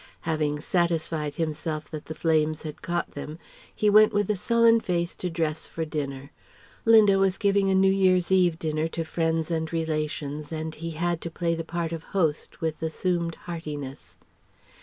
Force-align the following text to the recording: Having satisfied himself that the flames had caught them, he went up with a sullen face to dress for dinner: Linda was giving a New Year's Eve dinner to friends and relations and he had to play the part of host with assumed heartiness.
Having 0.21 0.61
satisfied 0.61 1.35
himself 1.35 1.91
that 1.91 2.05
the 2.05 2.15
flames 2.15 2.63
had 2.63 2.81
caught 2.81 3.11
them, 3.11 3.37
he 3.75 3.87
went 3.87 4.07
up 4.11 4.15
with 4.15 4.31
a 4.31 4.35
sullen 4.35 4.79
face 4.79 5.13
to 5.13 5.29
dress 5.29 5.67
for 5.67 5.85
dinner: 5.85 6.31
Linda 6.85 7.19
was 7.19 7.37
giving 7.37 7.69
a 7.69 7.75
New 7.75 7.91
Year's 7.91 8.31
Eve 8.31 8.57
dinner 8.57 8.87
to 8.87 9.03
friends 9.05 9.51
and 9.51 9.71
relations 9.71 10.51
and 10.51 10.73
he 10.73 10.89
had 10.97 11.21
to 11.21 11.29
play 11.29 11.53
the 11.53 11.63
part 11.63 11.91
of 11.91 12.01
host 12.01 12.61
with 12.61 12.81
assumed 12.81 13.35
heartiness. 13.45 14.17